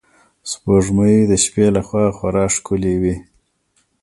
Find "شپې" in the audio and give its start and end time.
1.43-1.65